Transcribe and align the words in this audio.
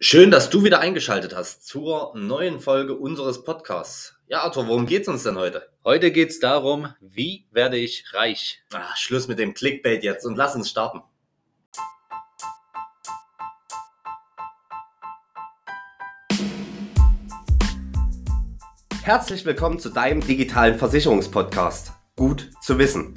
Schön, 0.00 0.30
dass 0.30 0.48
du 0.48 0.62
wieder 0.62 0.78
eingeschaltet 0.78 1.34
hast 1.34 1.66
zur 1.66 2.12
neuen 2.14 2.60
Folge 2.60 2.94
unseres 2.94 3.42
Podcasts. 3.42 4.14
Ja, 4.28 4.42
Arthur, 4.42 4.68
worum 4.68 4.86
geht's 4.86 5.08
uns 5.08 5.24
denn 5.24 5.36
heute? 5.36 5.70
Heute 5.84 6.12
geht's 6.12 6.38
darum, 6.38 6.94
wie 7.00 7.48
werde 7.50 7.78
ich 7.78 8.04
reich? 8.14 8.62
Ah, 8.72 8.94
Schluss 8.94 9.26
mit 9.26 9.40
dem 9.40 9.54
Clickbait 9.54 10.04
jetzt 10.04 10.24
und 10.24 10.36
lass 10.36 10.54
uns 10.54 10.70
starten. 10.70 11.02
Herzlich 19.02 19.44
willkommen 19.44 19.80
zu 19.80 19.88
deinem 19.90 20.20
digitalen 20.20 20.78
Versicherungspodcast. 20.78 21.90
Gut 22.14 22.52
zu 22.62 22.78
wissen. 22.78 23.14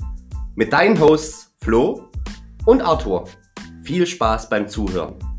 Mit 0.55 0.73
deinen 0.73 0.99
Hosts 0.99 1.53
Flo 1.61 2.09
und 2.65 2.81
Arthur. 2.81 3.29
Viel 3.83 4.07
Spaß 4.07 4.49
beim 4.49 4.67
Zuhören. 4.67 5.30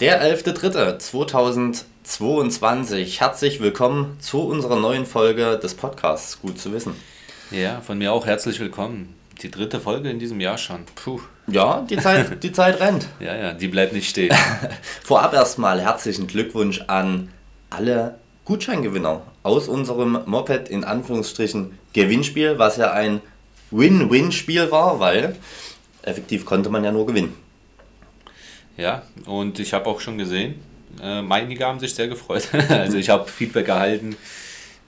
Der 0.00 0.22
11.03.2022. 0.22 3.18
Herzlich 3.18 3.58
willkommen 3.58 4.16
zu 4.20 4.42
unserer 4.42 4.76
neuen 4.76 5.06
Folge 5.06 5.58
des 5.60 5.74
Podcasts. 5.74 6.40
Gut 6.40 6.60
zu 6.60 6.72
wissen. 6.72 6.94
Ja, 7.50 7.80
von 7.80 7.98
mir 7.98 8.12
auch 8.12 8.24
herzlich 8.24 8.60
willkommen. 8.60 9.12
Die 9.42 9.50
dritte 9.50 9.80
Folge 9.80 10.08
in 10.08 10.20
diesem 10.20 10.38
Jahr 10.38 10.56
schon. 10.56 10.84
Puh. 10.94 11.18
Ja, 11.48 11.84
die 11.90 11.96
Zeit, 11.96 12.44
die 12.44 12.52
Zeit 12.52 12.78
rennt. 12.78 13.08
Ja, 13.18 13.34
ja, 13.34 13.52
die 13.52 13.66
bleibt 13.66 13.92
nicht 13.92 14.08
stehen. 14.08 14.32
Vorab 15.02 15.34
erstmal 15.34 15.80
herzlichen 15.80 16.28
Glückwunsch 16.28 16.80
an 16.86 17.32
alle 17.68 18.20
Gutscheingewinner 18.44 19.22
aus 19.42 19.66
unserem 19.66 20.20
Moped 20.26 20.68
in 20.68 20.84
Anführungsstrichen 20.84 21.76
Gewinnspiel, 21.92 22.60
was 22.60 22.76
ja 22.76 22.92
ein 22.92 23.20
Win-Win-Spiel 23.72 24.70
war, 24.70 25.00
weil 25.00 25.34
effektiv 26.02 26.44
konnte 26.44 26.70
man 26.70 26.84
ja 26.84 26.92
nur 26.92 27.04
gewinnen. 27.04 27.47
Ja, 28.78 29.02
und 29.26 29.58
ich 29.58 29.74
habe 29.74 29.86
auch 29.86 30.00
schon 30.00 30.16
gesehen, 30.16 30.54
äh, 31.02 31.22
einige 31.28 31.66
haben 31.66 31.80
sich 31.80 31.94
sehr 31.94 32.08
gefreut. 32.08 32.48
also 32.70 32.96
ich 32.96 33.10
habe 33.10 33.28
Feedback 33.28 33.68
erhalten. 33.68 34.16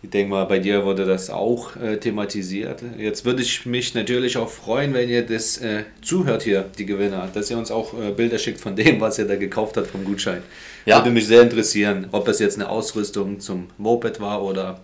Ich 0.02 0.08
denke 0.08 0.30
mal, 0.30 0.44
bei 0.46 0.58
dir 0.58 0.86
wurde 0.86 1.04
das 1.04 1.28
auch 1.28 1.76
äh, 1.76 1.98
thematisiert. 1.98 2.82
Jetzt 2.96 3.26
würde 3.26 3.42
ich 3.42 3.66
mich 3.66 3.94
natürlich 3.94 4.38
auch 4.38 4.48
freuen, 4.48 4.94
wenn 4.94 5.10
ihr 5.10 5.26
das 5.26 5.58
äh, 5.58 5.84
zuhört 6.00 6.42
hier, 6.42 6.64
die 6.78 6.86
Gewinner, 6.86 7.28
dass 7.34 7.50
ihr 7.50 7.58
uns 7.58 7.70
auch 7.70 7.92
äh, 7.92 8.10
Bilder 8.12 8.38
schickt 8.38 8.60
von 8.60 8.74
dem, 8.76 9.00
was 9.00 9.18
ihr 9.18 9.26
da 9.26 9.36
gekauft 9.36 9.76
habt 9.76 9.88
vom 9.88 10.04
Gutschein. 10.04 10.42
Ja. 10.86 10.98
Würde 10.98 11.10
mich 11.10 11.26
sehr 11.26 11.42
interessieren, 11.42 12.08
ob 12.12 12.24
das 12.24 12.38
jetzt 12.38 12.56
eine 12.56 12.70
Ausrüstung 12.70 13.40
zum 13.40 13.68
Moped 13.76 14.20
war 14.20 14.42
oder 14.42 14.80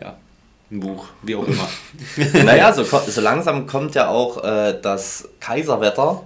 ja, 0.00 0.16
ein 0.70 0.78
Buch, 0.78 1.06
wie 1.22 1.34
auch 1.34 1.48
immer. 1.48 1.68
naja, 2.44 2.72
so, 2.72 2.84
so 2.84 3.20
langsam 3.20 3.66
kommt 3.66 3.96
ja 3.96 4.08
auch 4.08 4.44
äh, 4.44 4.78
das 4.80 5.28
Kaiserwetter 5.40 6.22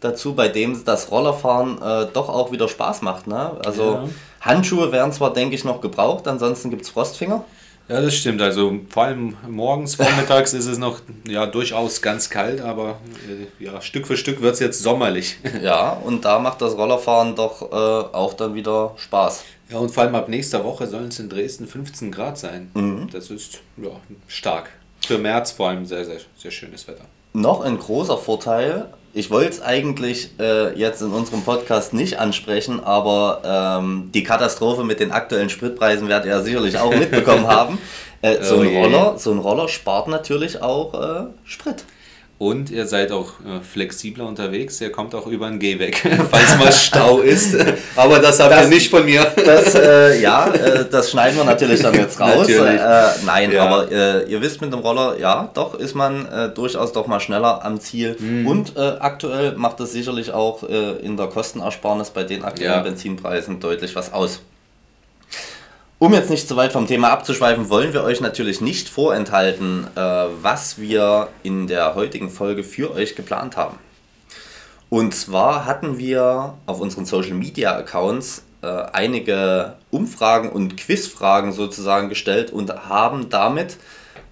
dazu, 0.00 0.34
bei 0.34 0.48
dem 0.48 0.84
das 0.84 1.10
Rollerfahren 1.10 1.80
äh, 1.80 2.06
doch 2.12 2.28
auch 2.28 2.52
wieder 2.52 2.68
Spaß 2.68 3.02
macht. 3.02 3.26
Ne? 3.26 3.52
Also 3.64 3.82
ja. 3.82 4.08
Handschuhe 4.40 4.92
werden 4.92 5.12
zwar, 5.12 5.32
denke 5.32 5.54
ich, 5.54 5.64
noch 5.64 5.80
gebraucht, 5.80 6.26
ansonsten 6.26 6.70
gibt 6.70 6.82
es 6.82 6.90
Frostfinger. 6.90 7.44
Ja, 7.90 8.00
das 8.00 8.14
stimmt. 8.14 8.40
Also 8.40 8.72
vor 8.88 9.04
allem 9.04 9.36
morgens, 9.48 9.96
vormittags 9.96 10.52
ist 10.52 10.66
es 10.66 10.78
noch 10.78 11.00
ja, 11.26 11.46
durchaus 11.46 12.00
ganz 12.00 12.30
kalt, 12.30 12.60
aber 12.60 13.00
äh, 13.28 13.64
ja, 13.64 13.80
Stück 13.80 14.06
für 14.06 14.16
Stück 14.16 14.40
wird 14.40 14.54
es 14.54 14.60
jetzt 14.60 14.80
sommerlich. 14.80 15.38
Ja, 15.62 15.90
und 15.92 16.24
da 16.24 16.38
macht 16.38 16.62
das 16.62 16.76
Rollerfahren 16.76 17.34
doch 17.34 17.62
äh, 17.70 17.74
auch 17.74 18.34
dann 18.34 18.54
wieder 18.54 18.92
Spaß. 18.96 19.44
Ja, 19.70 19.78
und 19.78 19.90
vor 19.90 20.04
allem 20.04 20.14
ab 20.14 20.28
nächster 20.28 20.64
Woche 20.64 20.86
sollen 20.86 21.08
es 21.08 21.18
in 21.18 21.28
Dresden 21.28 21.66
15 21.66 22.12
Grad 22.12 22.38
sein. 22.38 22.70
Mhm. 22.74 23.08
Das 23.12 23.30
ist 23.30 23.60
ja, 23.76 23.90
stark. 24.28 24.70
Für 25.04 25.18
März 25.18 25.50
vor 25.50 25.68
allem 25.68 25.84
sehr, 25.84 26.04
sehr, 26.04 26.20
sehr 26.36 26.50
schönes 26.50 26.86
Wetter. 26.86 27.04
Noch 27.32 27.60
ein 27.60 27.78
großer 27.78 28.18
Vorteil, 28.18 28.86
ich 29.12 29.30
wollte 29.30 29.50
es 29.50 29.62
eigentlich 29.62 30.30
äh, 30.38 30.72
jetzt 30.78 31.02
in 31.02 31.10
unserem 31.10 31.42
Podcast 31.42 31.92
nicht 31.92 32.18
ansprechen, 32.18 32.80
aber 32.80 33.42
ähm, 33.44 34.10
die 34.14 34.22
Katastrophe 34.22 34.84
mit 34.84 35.00
den 35.00 35.10
aktuellen 35.10 35.50
Spritpreisen 35.50 36.08
werdet 36.08 36.26
ihr 36.26 36.32
ja 36.32 36.42
sicherlich 36.42 36.78
auch 36.78 36.94
mitbekommen 36.96 37.46
haben. 37.46 37.78
Äh, 38.22 38.42
so, 38.42 38.56
oh 38.56 38.60
ein 38.60 38.76
Roller, 38.76 39.18
so 39.18 39.32
ein 39.32 39.38
Roller 39.38 39.68
spart 39.68 40.08
natürlich 40.08 40.62
auch 40.62 40.94
äh, 40.94 41.26
Sprit. 41.44 41.84
Und 42.40 42.70
ihr 42.70 42.86
seid 42.86 43.12
auch 43.12 43.32
äh, 43.40 43.60
flexibler 43.60 44.26
unterwegs. 44.26 44.80
Ihr 44.80 44.90
kommt 44.90 45.14
auch 45.14 45.26
über 45.26 45.46
den 45.50 45.58
Gehweg, 45.58 45.98
falls 46.30 46.58
mal 46.58 46.72
Stau 46.72 47.20
ist. 47.20 47.54
Aber 47.96 48.18
das 48.18 48.40
habt 48.40 48.58
ihr 48.58 48.66
nicht 48.66 48.88
von 48.88 49.04
mir. 49.04 49.30
Das, 49.36 49.74
äh, 49.74 50.22
ja, 50.22 50.46
äh, 50.54 50.86
das 50.90 51.10
schneiden 51.10 51.36
wir 51.36 51.44
natürlich 51.44 51.82
dann 51.82 51.92
jetzt 51.92 52.18
raus. 52.18 52.48
Äh, 52.48 52.78
nein, 53.26 53.52
ja. 53.52 53.66
aber 53.66 53.92
äh, 53.92 54.24
ihr 54.30 54.40
wisst 54.40 54.62
mit 54.62 54.72
dem 54.72 54.80
Roller, 54.80 55.18
ja, 55.18 55.50
doch 55.52 55.74
ist 55.74 55.94
man 55.94 56.24
äh, 56.32 56.48
durchaus 56.48 56.94
doch 56.94 57.06
mal 57.06 57.20
schneller 57.20 57.62
am 57.62 57.78
Ziel. 57.78 58.16
Mhm. 58.18 58.46
Und 58.46 58.78
aktuell 58.78 59.52
macht 59.56 59.78
es 59.80 59.92
sicherlich 59.92 60.32
auch 60.32 60.62
in 60.62 61.18
der 61.18 61.26
Kostenersparnis 61.26 62.08
bei 62.08 62.22
den 62.22 62.42
aktuellen 62.42 62.72
ja. 62.72 62.80
Benzinpreisen 62.80 63.60
deutlich 63.60 63.94
was 63.94 64.14
aus. 64.14 64.40
Um 66.02 66.14
jetzt 66.14 66.30
nicht 66.30 66.48
zu 66.48 66.56
weit 66.56 66.72
vom 66.72 66.86
Thema 66.86 67.10
abzuschweifen, 67.10 67.68
wollen 67.68 67.92
wir 67.92 68.02
euch 68.02 68.22
natürlich 68.22 68.62
nicht 68.62 68.88
vorenthalten, 68.88 69.86
äh, 69.94 70.00
was 70.00 70.78
wir 70.78 71.28
in 71.42 71.66
der 71.66 71.94
heutigen 71.94 72.30
Folge 72.30 72.64
für 72.64 72.94
euch 72.94 73.16
geplant 73.16 73.58
haben. 73.58 73.78
Und 74.88 75.14
zwar 75.14 75.66
hatten 75.66 75.98
wir 75.98 76.54
auf 76.64 76.80
unseren 76.80 77.04
Social 77.04 77.34
Media 77.34 77.76
Accounts 77.76 78.44
äh, 78.62 78.66
einige 78.66 79.74
Umfragen 79.90 80.48
und 80.48 80.78
Quizfragen 80.78 81.52
sozusagen 81.52 82.08
gestellt 82.08 82.50
und 82.50 82.88
haben 82.88 83.28
damit 83.28 83.76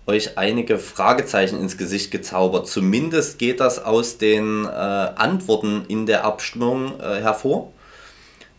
euch 0.07 0.39
einige 0.39 0.79
Fragezeichen 0.79 1.61
ins 1.61 1.77
Gesicht 1.77 2.11
gezaubert. 2.11 2.67
Zumindest 2.67 3.39
geht 3.39 3.61
das 3.61 3.85
aus 3.85 4.17
den 4.17 4.65
äh, 4.65 4.69
Antworten 4.69 5.85
in 5.89 6.07
der 6.07 6.25
Abstimmung 6.25 6.99
äh, 6.99 7.21
hervor, 7.21 7.75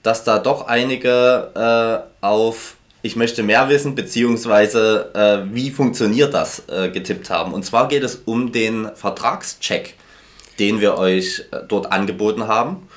dass 0.04 0.24
da 0.24 0.38
doch 0.38 0.68
einige 0.68 2.06
äh, 2.22 2.24
auf 2.24 2.76
ich 3.02 3.16
möchte 3.16 3.44
mehr 3.44 3.70
wissen, 3.70 3.96
beziehungsweise 3.96 5.12
äh, 5.14 5.54
wie 5.54 5.72
funktioniert 5.72 6.34
das, 6.34 6.64
äh, 6.68 6.90
getippt 6.90 7.30
haben. 7.30 7.54
Und 7.54 7.66
zwar 7.66 7.88
geht 7.88 8.04
es 8.04 8.16
um 8.26 8.52
den 8.52 8.90
Vertragscheck, 8.96 9.96
den 10.60 10.82
wir 10.82 10.98
euch 10.98 11.46
äh, 11.52 11.60
dort 11.68 11.92
angeboten 11.92 12.48
haben. 12.48 12.88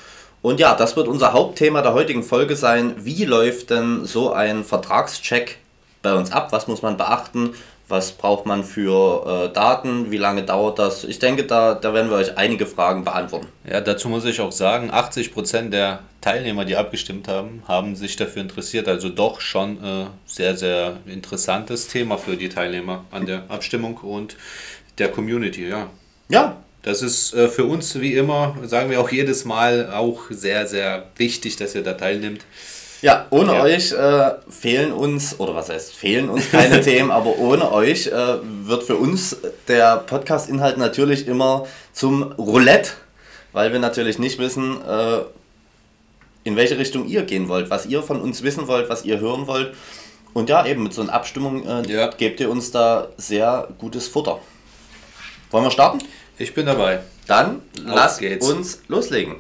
Und 0.43 0.59
ja, 0.59 0.75
das 0.75 0.97
wird 0.97 1.07
unser 1.07 1.33
Hauptthema 1.33 1.83
der 1.83 1.95
heutigen 1.95 2.25
Folge 2.25 2.57
sein. 2.57 2.95
Wie 2.99 3.25
läuft 3.25 3.71
denn 3.71 4.05
so 4.05 4.33
ein 4.33 4.65
Vertragscheck 4.65 5.59
bei 6.03 6.15
uns 6.15 6.33
ab? 6.33 6.49
Was 6.51 6.67
muss 6.67 6.83
man 6.83 6.97
beachten? 6.97 7.55
Was 7.93 8.13
braucht 8.13 8.47
man 8.47 8.65
für 8.65 9.51
äh, 9.51 9.53
Daten? 9.53 10.11
Wie 10.11 10.17
lange 10.17 10.45
dauert 10.45 10.79
das? 10.79 11.05
Ich 11.05 11.19
denke, 11.19 11.45
da, 11.45 11.75
da 11.75 11.93
werden 11.93 12.09
wir 12.09 12.17
euch 12.17 12.39
einige 12.39 12.65
Fragen 12.65 13.05
beantworten. 13.05 13.49
Ja, 13.71 13.83
dazu 13.83 14.09
muss 14.09 14.25
ich 14.25 14.41
auch 14.41 14.51
sagen, 14.51 14.91
80% 14.91 15.69
der 15.69 15.99
Teilnehmer, 16.23 16.65
die 16.65 16.75
abgestimmt 16.75 17.29
haben, 17.29 17.63
haben 17.69 17.95
sich 17.95 18.17
dafür 18.17 18.41
interessiert. 18.41 18.89
Also 18.89 19.11
doch 19.11 19.43
schon 19.43 19.77
äh, 19.85 20.07
sehr, 20.25 20.57
sehr 20.57 21.01
interessantes 21.05 21.87
Thema 21.89 22.17
für 22.17 22.39
die 22.39 22.49
Teilnehmer 22.49 23.05
an 23.11 23.27
der 23.27 23.43
Abstimmung 23.51 23.99
und 23.99 24.37
der 24.97 25.09
Community, 25.09 25.69
ja. 25.69 25.91
Ja. 26.31 26.57
Das 26.81 27.03
ist 27.03 27.35
äh, 27.35 27.51
für 27.51 27.67
uns 27.67 28.01
wie 28.01 28.15
immer, 28.15 28.57
sagen 28.63 28.89
wir 28.89 29.03
auch 29.03 29.11
jedes 29.11 29.45
Mal, 29.45 29.93
auch 29.93 30.31
sehr, 30.31 30.67
sehr 30.67 31.09
wichtig, 31.17 31.57
dass 31.57 31.75
ihr 31.75 31.83
da 31.83 31.93
teilnimmt. 31.93 32.41
Ja, 33.03 33.27
ohne 33.31 33.55
ja. 33.55 33.63
euch 33.63 33.93
äh, 33.93 34.31
fehlen 34.49 34.93
uns, 34.93 35.39
oder 35.41 35.57
was 35.57 35.69
heißt, 35.69 35.93
fehlen 35.93 36.29
uns 36.31 36.51
keine 36.51 36.81
Themen, 36.83 37.11
aber 37.11 37.37
ohne 37.39 37.73
euch 37.73 38.07
äh, 38.07 38.39
wird 38.43 38.85
für 38.85 38.95
uns 38.95 39.37
der 39.67 39.97
Podcast-Inhalt 39.99 40.79
natürlich 40.79 41.27
immer 41.27 41.67
zum 41.93 42.23
Roulette, 42.23 42.93
weil 43.53 43.73
wir 43.73 43.81
natürlich 43.81 44.21
nicht 44.21 44.39
wissen, 44.39 44.81
äh, 44.85 45.19
in 46.45 46.55
welche 46.55 46.79
Richtung 46.79 47.07
ihr 47.09 47.25
gehen 47.25 47.49
wollt, 47.49 47.71
was 47.71 47.87
ihr 47.87 48.05
von 48.05 48.21
uns 48.21 48.45
wissen 48.45 48.69
wollt, 48.69 48.89
was 48.89 49.05
ihr 49.05 49.19
hören 49.19 49.49
wollt. 49.49 49.75
Und 50.33 50.49
ja, 50.49 50.65
eben 50.65 50.85
mit 50.85 50.95
so 50.95 51.03
einer 51.03 51.13
Abstimmung 51.13 51.67
äh, 51.67 51.83
ja. 51.93 52.07
gebt 52.07 52.39
ihr 52.39 52.51
uns 52.51 52.71
da 52.71 53.09
sehr 53.17 53.69
gutes 53.79 54.07
Futter. 54.07 54.39
Wollen 55.51 55.65
wir 55.65 55.71
starten? 55.73 55.99
Ich 56.39 56.55
bin 56.55 56.67
dabei. 56.67 57.01
Dann 57.27 57.57
Auf 57.57 57.95
lasst 57.95 58.21
geht's. 58.21 58.49
uns 58.49 58.81
loslegen. 58.89 59.37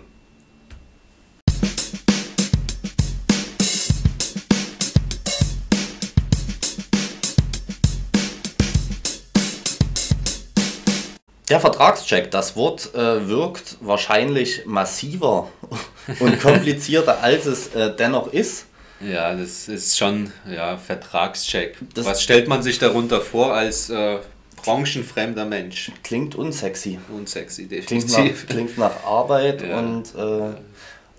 Der 11.53 11.61
Vertragscheck, 11.61 12.31
das 12.31 12.57
Wort 12.57 12.95
äh, 12.95 13.29
wirkt 13.29 13.77
wahrscheinlich 13.83 14.65
massiver 14.65 15.51
und 16.21 16.41
komplizierter, 16.41 17.23
als 17.23 17.45
es 17.45 17.75
äh, 17.75 17.95
dennoch 17.95 18.33
ist. 18.33 18.65
Ja, 19.01 19.35
das 19.35 19.69
ist 19.69 19.99
schon 19.99 20.33
ja, 20.51 20.79
Vertragscheck. 20.79 21.77
Das 21.93 22.07
Was 22.07 22.23
stellt 22.23 22.49
man 22.49 22.63
sich 22.63 22.79
darunter 22.79 23.21
vor 23.21 23.53
als 23.53 23.91
äh, 23.91 24.17
branchenfremder 24.65 25.45
Mensch? 25.45 25.93
Klingt 26.03 26.37
unsexy. 26.37 26.99
Unsexy, 27.15 27.67
definitiv. 27.69 28.09
Klingt 28.09 28.39
nach, 28.39 28.47
klingt 28.47 28.79
nach 28.79 29.05
Arbeit 29.05 29.61
ja. 29.61 29.79
und 29.79 30.05
äh, 30.15 30.55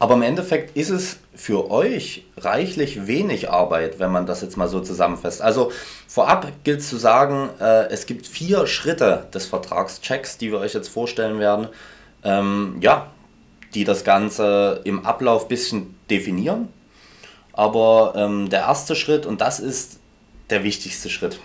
Aber 0.04 0.16
im 0.16 0.22
Endeffekt 0.22 0.76
ist 0.76 0.90
es 0.90 1.20
für 1.34 1.72
euch 1.72 2.26
reichlich 2.36 3.08
wenig 3.08 3.50
Arbeit, 3.50 4.00
wenn 4.00 4.12
man 4.12 4.26
das 4.26 4.42
jetzt 4.42 4.58
mal 4.58 4.68
so 4.68 4.82
zusammenfasst. 4.82 5.42
Also 5.42 5.72
vorab 6.10 6.46
gilt 6.66 6.84
zu 6.84 6.98
sagen, 6.98 7.50
äh, 7.62 7.88
es 7.88 8.06
gibt 8.06 8.28
vier 8.28 8.68
Schritte 8.68 9.28
des 9.34 9.46
Vertragschecks, 9.46 10.38
die 10.38 10.52
wir 10.52 10.60
euch 10.60 10.74
jetzt 10.74 10.90
vorstellen 10.90 11.40
werden. 11.40 11.70
Ähm, 12.22 12.80
ja, 12.82 13.12
die 13.76 13.86
das 13.86 14.04
Ganze 14.04 14.82
im 14.84 15.06
Ablauf 15.06 15.44
ein 15.44 15.48
bisschen 15.48 15.98
definieren. 16.10 16.68
Aber 17.54 18.12
ähm, 18.18 18.50
der 18.50 18.64
erste 18.64 18.98
Schritt, 18.98 19.26
und 19.26 19.40
das 19.40 19.62
ist 19.62 20.00
der 20.50 20.66
wichtigste 20.66 21.10
Schritt, 21.10 21.40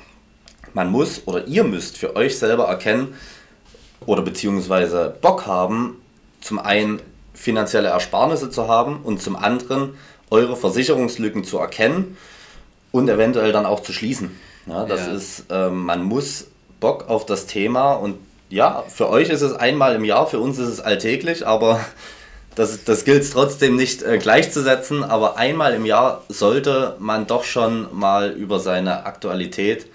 man 0.74 0.90
muss 0.90 1.28
oder 1.28 1.46
ihr 1.46 1.62
müsst 1.62 1.96
für 1.96 2.16
euch 2.16 2.36
selber 2.36 2.64
erkennen 2.64 3.14
oder 4.04 4.22
beziehungsweise 4.22 5.16
Bock 5.20 5.46
haben, 5.46 6.02
zum 6.40 6.58
einen 6.58 7.00
finanzielle 7.38 7.88
Ersparnisse 7.88 8.50
zu 8.50 8.68
haben 8.68 9.00
und 9.02 9.22
zum 9.22 9.36
anderen 9.36 9.96
eure 10.30 10.56
Versicherungslücken 10.56 11.44
zu 11.44 11.58
erkennen 11.58 12.16
und 12.90 13.08
eventuell 13.08 13.52
dann 13.52 13.64
auch 13.64 13.80
zu 13.80 13.92
schließen. 13.92 14.38
Ja, 14.66 14.84
das 14.84 15.06
ja. 15.06 15.12
ist, 15.12 15.44
äh, 15.50 15.70
man 15.70 16.02
muss 16.02 16.48
Bock 16.80 17.08
auf 17.08 17.26
das 17.26 17.46
Thema 17.46 17.92
und 17.92 18.16
ja, 18.50 18.82
für 18.88 19.08
euch 19.08 19.28
ist 19.28 19.42
es 19.42 19.52
einmal 19.52 19.94
im 19.94 20.04
Jahr, 20.04 20.26
für 20.26 20.40
uns 20.40 20.58
ist 20.58 20.68
es 20.68 20.80
alltäglich, 20.80 21.46
aber 21.46 21.80
das, 22.54 22.84
das 22.84 23.04
gilt 23.04 23.22
es 23.22 23.30
trotzdem 23.30 23.76
nicht 23.76 24.02
äh, 24.02 24.18
gleichzusetzen. 24.18 25.04
Aber 25.04 25.36
einmal 25.36 25.74
im 25.74 25.86
Jahr 25.86 26.24
sollte 26.28 26.96
man 26.98 27.26
doch 27.26 27.44
schon 27.44 27.86
mal 27.96 28.30
über 28.30 28.58
seine 28.58 29.06
Aktualität 29.06 29.86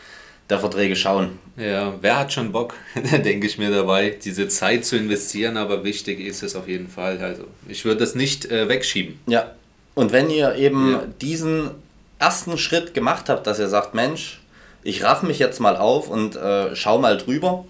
der 0.50 0.60
Verträge 0.60 0.96
schauen. 0.96 1.40
Ja, 1.56 1.94
wer 2.02 2.18
hat 2.18 2.34
schon 2.34 2.52
Bock, 2.52 2.74
denke 2.96 3.46
ich 3.46 3.58
mir 3.58 3.70
dabei, 3.70 4.10
diese 4.10 4.48
Zeit 4.48 4.86
zu 4.86 4.98
investieren, 4.98 5.58
aber 5.58 5.84
wichtig 5.84 6.20
ist 6.20 6.42
es 6.42 6.56
auf 6.56 6.68
jeden 6.68 6.88
Fall. 6.88 7.20
Also 7.20 7.44
ich 7.68 7.86
würde 7.86 8.00
das 8.00 8.16
nicht 8.16 8.46
äh, 8.46 8.68
wegschieben. 8.68 9.20
Ja, 9.28 9.52
und 9.94 10.12
wenn 10.12 10.30
ihr 10.30 10.56
eben 10.56 10.92
ja. 10.94 11.04
diesen 11.22 11.72
ersten 12.18 12.58
Schritt 12.58 12.94
gemacht 12.94 13.30
habt, 13.30 13.46
dass 13.46 13.60
ihr 13.60 13.68
sagt, 13.68 13.94
Mensch, 13.94 14.42
ich 14.82 15.04
raff 15.04 15.22
mich 15.22 15.40
jetzt 15.40 15.60
mal 15.60 15.78
auf 15.78 16.10
und 16.10 16.36
äh, 16.36 16.76
schau 16.76 16.98
mal 16.98 17.18
drüber, 17.18 17.66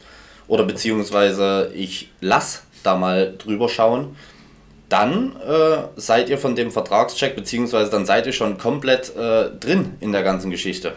oder 0.48 0.64
beziehungsweise 0.64 1.72
ich 1.74 2.10
lass 2.22 2.64
da 2.84 2.96
mal 2.96 3.34
drüber 3.38 3.70
schauen, 3.70 4.16
dann 4.90 5.36
äh, 5.38 5.78
seid 5.96 6.30
ihr 6.30 6.38
von 6.38 6.56
dem 6.56 6.72
Vertragscheck, 6.72 7.36
beziehungsweise 7.36 7.90
dann 7.90 8.06
seid 8.06 8.28
ihr 8.28 8.34
schon 8.34 8.58
komplett 8.58 9.16
äh, 9.16 9.50
drin 9.60 9.94
in 10.00 10.12
der 10.12 10.24
ganzen 10.24 10.52
Geschichte. 10.52 10.94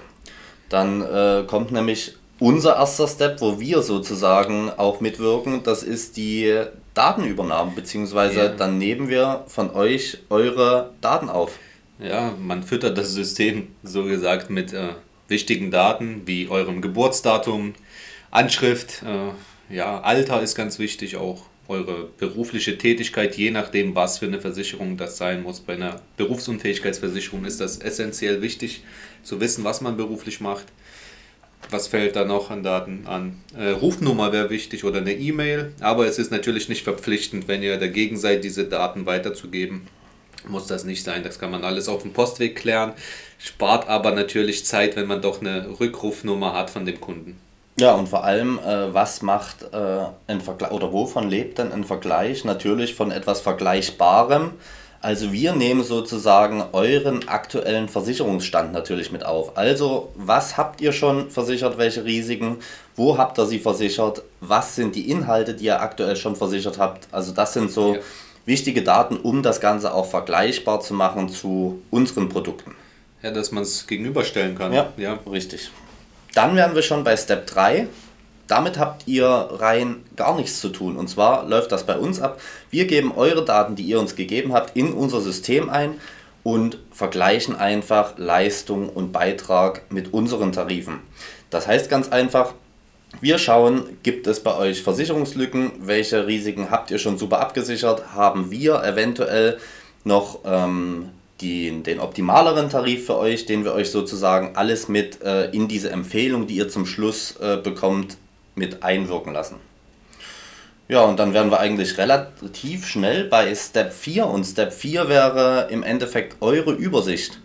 Dann 0.69 1.03
äh, 1.03 1.45
kommt 1.47 1.73
nämlich 1.73 2.17
unser 2.39 2.77
erster 2.77 3.09
Step, 3.09 3.41
wo 3.41 3.61
wir 3.61 3.83
sozusagen 3.83 4.71
auch 4.71 5.01
mitwirken, 5.01 5.63
das 5.63 5.83
ist 5.83 6.17
die 6.17 6.63
Datenübernahme, 6.95 7.73
beziehungsweise 7.75 8.39
yeah. 8.39 8.49
dann 8.49 8.79
nehmen 8.79 9.09
wir 9.09 9.45
von 9.47 9.71
euch 9.71 10.19
eure 10.31 10.93
Daten 11.01 11.29
auf. 11.29 11.59
Ja, 11.99 12.35
man 12.39 12.63
füttert 12.63 12.99
das 12.99 13.13
System 13.13 13.69
so 13.83 14.05
gesagt 14.05 14.51
mit 14.51 14.73
äh, 14.73 14.91
wichtigen 15.29 15.71
Daten 15.71 16.23
wie 16.27 16.49
eurem 16.49 16.83
Geburtsdatum, 16.83 17.75
Anschrift, 18.31 19.03
äh, 19.03 19.75
ja, 19.75 20.01
Alter 20.01 20.43
ist 20.43 20.55
ganz 20.55 20.79
wichtig 20.79 21.17
auch, 21.17 21.45
eure 21.69 22.09
berufliche 22.19 22.79
Tätigkeit, 22.79 23.37
je 23.37 23.51
nachdem, 23.51 23.95
was 23.95 24.19
für 24.19 24.27
eine 24.27 24.41
Versicherung 24.41 24.97
das 24.97 25.17
sein 25.17 25.43
muss. 25.43 25.61
Bei 25.61 25.73
einer 25.73 26.01
Berufsunfähigkeitsversicherung 26.17 27.45
ist 27.45 27.61
das 27.61 27.79
essentiell 27.79 28.43
wichtig, 28.43 28.85
zu 29.23 29.41
wissen, 29.41 29.65
was 29.65 29.81
man 29.81 29.97
beruflich 29.97 30.41
macht. 30.41 30.67
Was 31.71 31.89
fällt 31.89 32.15
da 32.15 32.25
noch 32.25 32.51
an 32.51 32.63
Daten 32.63 33.07
an? 33.07 33.41
Äh, 33.59 33.71
Rufnummer 33.71 34.33
wäre 34.33 34.51
wichtig 34.51 34.85
oder 34.85 34.99
eine 34.99 35.15
E-Mail, 35.15 35.73
aber 35.81 36.07
es 36.07 36.19
ist 36.19 36.31
natürlich 36.31 36.69
nicht 36.69 36.85
verpflichtend, 36.85 37.49
wenn 37.49 37.63
ihr 37.63 37.77
dagegen 37.77 38.17
seid, 38.17 38.45
diese 38.45 38.65
Daten 38.65 39.07
weiterzugeben. 39.07 39.89
Muss 40.47 40.69
das 40.69 40.85
nicht 40.85 41.03
sein, 41.03 41.25
das 41.25 41.41
kann 41.41 41.51
man 41.51 41.65
alles 41.65 41.89
auf 41.89 42.03
dem 42.03 42.13
Postweg 42.13 42.55
klären, 42.55 42.93
spart 43.39 43.89
aber 43.89 44.13
natürlich 44.13 44.65
Zeit, 44.65 44.95
wenn 44.95 45.09
man 45.09 45.23
doch 45.23 45.41
eine 45.41 45.81
Rückrufnummer 45.81 46.53
hat 46.53 46.71
von 46.71 46.87
dem 46.87 47.01
Kunden. 47.01 47.37
Ja, 47.79 47.95
und 47.95 48.09
vor 48.09 48.25
allem, 48.25 48.59
äh, 48.59 48.95
was 48.95 49.21
macht 49.21 49.65
äh, 49.75 50.07
ein 50.29 50.41
Vergleich 50.41 50.71
oder 50.71 50.93
wovon 50.93 51.29
lebt 51.29 51.59
denn 51.59 51.73
ein 51.73 51.85
Vergleich? 51.85 52.45
Natürlich 52.45 52.95
von 52.95 53.11
etwas 53.11 53.41
Vergleichbarem. 53.41 54.53
Also 55.01 55.33
wir 55.33 55.55
nehmen 55.55 55.85
sozusagen 55.85 56.65
euren 56.73 57.29
aktuellen 57.29 57.89
Versicherungsstand 57.89 58.73
natürlich 58.73 59.13
mit 59.13 59.25
auf. 59.25 59.57
Also 59.57 60.13
was 60.17 60.57
habt 60.57 60.81
ihr 60.81 60.93
schon 60.93 61.31
versichert, 61.31 61.79
welche 61.79 62.05
Risiken, 62.05 62.59
wo 62.97 63.19
habt 63.19 63.39
ihr 63.39 63.47
sie 63.47 63.59
versichert, 63.59 64.23
was 64.41 64.75
sind 64.75 64.95
die 64.97 65.11
Inhalte, 65.11 65.55
die 65.55 65.67
ihr 65.67 65.81
aktuell 65.81 66.17
schon 66.17 66.37
versichert 66.37 66.79
habt. 66.79 67.09
Also 67.13 67.33
das 67.33 67.53
sind 67.53 67.71
so 67.71 67.95
ja. 67.95 68.01
wichtige 68.47 68.83
Daten, 68.83 69.17
um 69.17 69.43
das 69.43 69.61
Ganze 69.61 69.95
auch 69.95 70.07
vergleichbar 70.07 70.81
zu 70.81 70.95
machen 70.95 71.29
zu 71.29 71.83
unseren 71.91 72.29
Produkten. 72.29 72.75
Ja, 73.23 73.31
dass 73.31 73.53
man 73.53 73.63
es 73.63 73.87
gegenüberstellen 73.87 74.57
kann. 74.57 74.73
Ja, 74.73 74.93
ja, 74.97 75.19
richtig. 75.31 75.71
Dann 76.35 76.55
wären 76.55 76.75
wir 76.75 76.83
schon 76.83 77.03
bei 77.03 77.17
Step 77.17 77.47
3. 77.47 77.89
Damit 78.49 78.79
habt 78.79 79.09
ihr 79.09 79.27
rein 79.27 80.05
gar 80.15 80.37
nichts 80.37 80.61
zu 80.61 80.69
tun. 80.69 80.97
Und 80.97 81.09
zwar 81.09 81.47
läuft 81.49 81.73
das 81.73 81.85
bei 81.85 81.99
uns 81.99 82.21
ab. 82.21 82.41
Wir 82.71 82.87
geben 82.87 83.13
eure 83.17 83.45
Daten, 83.45 83.75
die 83.75 83.83
ihr 83.83 83.99
uns 83.99 84.15
gegeben 84.15 84.53
habt, 84.53 84.77
in 84.77 84.93
unser 84.93 85.21
System 85.21 85.69
ein 85.69 85.95
und 86.43 86.79
vergleichen 86.93 87.57
einfach 87.57 88.19
Leistung 88.19 88.89
und 88.89 89.13
Beitrag 89.13 89.83
mit 89.91 90.13
unseren 90.13 90.53
Tarifen. 90.53 91.01
Das 91.51 91.67
heißt 91.67 91.91
ganz 91.91 92.09
einfach, 92.09 92.55
wir 93.21 93.39
schauen, 93.39 93.99
gibt 94.03 94.27
es 94.27 94.41
bei 94.41 94.57
euch 94.57 94.83
Versicherungslücken, 94.83 95.73
welche 95.81 96.27
Risiken 96.27 96.71
habt 96.71 96.91
ihr 96.91 96.99
schon 96.99 97.19
super 97.19 97.41
abgesichert, 97.41 98.15
haben 98.15 98.51
wir 98.51 98.83
eventuell 98.85 99.59
noch 100.05 100.41
ähm, 100.45 101.11
die, 101.41 101.83
den 101.83 101.99
optimaleren 101.99 102.71
Tarif 102.71 103.07
für 103.07 103.17
euch, 103.17 103.47
den 103.47 103.65
wir 103.65 103.73
euch 103.73 103.91
sozusagen 103.91 104.55
alles 104.55 104.89
mit 104.89 105.23
äh, 105.23 105.51
in 105.51 105.67
diese 105.67 105.91
Empfehlung, 105.91 106.47
die 106.47 106.57
ihr 106.57 106.69
zum 106.69 106.87
Schluss 106.87 107.37
äh, 107.41 107.57
bekommt, 107.57 108.19
mit 108.57 108.83
einwirken 108.83 109.33
lassen. 109.33 109.57
Ja, 110.89 111.03
und 111.03 111.19
dann 111.19 111.35
wären 111.35 111.51
wir 111.51 111.59
eigentlich 111.59 111.99
relativ 111.99 112.87
schnell 112.87 113.25
bei 113.25 113.53
Step 113.55 113.93
4 113.93 114.27
und 114.27 114.45
Step 114.45 114.73
4 114.73 115.09
wäre 115.09 115.69
im 115.71 115.83
Endeffekt 115.83 116.37
eure 116.41 116.73
Übersicht, 116.73 117.41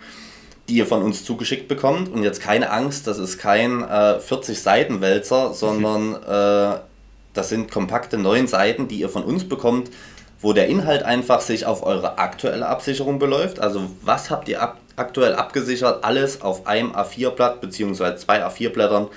die 0.69 0.75
ihr 0.75 0.85
von 0.85 1.01
uns 1.01 1.25
zugeschickt 1.25 1.67
bekommt. 1.67 2.09
Und 2.09 2.23
jetzt 2.23 2.39
keine 2.39 2.69
Angst, 2.69 3.07
das 3.07 3.17
ist 3.17 3.39
kein 3.39 3.83
äh, 3.83 4.19
40 4.19 4.61
Seiten 4.61 5.01
Wälzer, 5.01 5.55
sondern 5.55 6.15
äh, 6.15 6.79
das 7.33 7.49
sind 7.49 7.71
kompakte 7.71 8.19
9 8.19 8.45
Seiten, 8.47 8.87
die 8.87 8.99
ihr 8.99 9.09
von 9.09 9.23
uns 9.23 9.47
bekommt, 9.47 9.89
wo 10.39 10.53
der 10.53 10.67
Inhalt 10.67 11.01
einfach 11.01 11.41
sich 11.41 11.65
auf 11.65 11.83
eure 11.83 12.19
aktuelle 12.19 12.67
Absicherung 12.67 13.17
beläuft. 13.17 13.59
Also 13.59 13.89
was 14.03 14.29
habt 14.29 14.49
ihr 14.49 14.61
ab 14.61 14.77
aktuell 14.97 15.33
abgesichert? 15.33 16.03
Alles 16.03 16.41
auf 16.41 16.67
einem 16.67 16.91
A4-Blatt 16.91 17.59
bzw. 17.61 18.17
zwei 18.17 18.45
A4-Blättern 18.45 19.07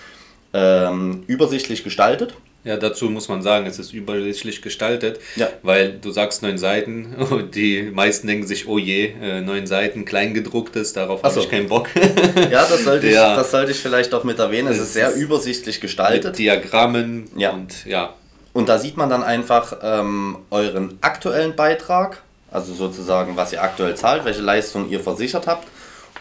ähm, 0.54 1.24
übersichtlich 1.26 1.84
gestaltet. 1.84 2.34
Ja, 2.64 2.78
dazu 2.78 3.10
muss 3.10 3.28
man 3.28 3.42
sagen, 3.42 3.66
es 3.66 3.78
ist 3.78 3.92
übersichtlich 3.92 4.62
gestaltet, 4.62 5.20
ja. 5.36 5.50
weil 5.62 5.98
du 6.00 6.10
sagst 6.10 6.42
neun 6.42 6.56
Seiten 6.56 7.14
und 7.30 7.54
die 7.54 7.82
meisten 7.82 8.26
denken 8.26 8.46
sich, 8.46 8.66
oh 8.66 8.78
je, 8.78 9.12
äh, 9.20 9.42
neun 9.42 9.66
Seiten, 9.66 10.06
kleingedrucktes, 10.06 10.94
darauf 10.94 11.22
habe 11.22 11.34
so. 11.34 11.40
ich 11.40 11.50
keinen 11.50 11.68
Bock. 11.68 11.88
ja, 12.50 12.66
das 12.66 12.84
sollte, 12.84 13.10
ja. 13.10 13.32
Ich, 13.32 13.38
das 13.38 13.50
sollte 13.50 13.72
ich 13.72 13.78
vielleicht 13.78 14.14
auch 14.14 14.24
mit 14.24 14.38
erwähnen. 14.38 14.68
Es, 14.68 14.78
es 14.78 14.84
ist 14.84 14.92
sehr 14.94 15.14
übersichtlich 15.14 15.82
gestaltet. 15.82 16.24
Mit 16.24 16.38
Diagrammen 16.38 17.28
ja. 17.36 17.50
und 17.50 17.84
ja, 17.84 18.14
und 18.54 18.68
da 18.68 18.78
sieht 18.78 18.96
man 18.96 19.10
dann 19.10 19.24
einfach 19.24 19.76
ähm, 19.82 20.38
euren 20.50 20.96
aktuellen 21.00 21.56
Beitrag, 21.56 22.22
also 22.50 22.72
sozusagen, 22.72 23.36
was 23.36 23.52
ihr 23.52 23.60
aktuell 23.60 23.96
zahlt, 23.96 24.24
welche 24.24 24.42
Leistung 24.42 24.88
ihr 24.88 25.00
versichert 25.00 25.48
habt. 25.48 25.66